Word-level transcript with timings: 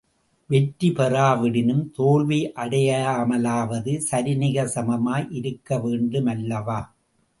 வெற்றி 0.49 0.89
பெறாவிடினும் 0.91 1.83
தோல்வி 1.91 2.39
அடையாமலாவது 2.55 3.93
சரி 4.07 4.33
நிகர் 4.35 4.73
சமமாய் 4.75 5.29
இருக்கவேண்டுமல்லவா? 5.39 6.79